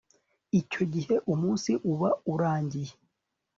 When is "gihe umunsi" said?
0.93-1.71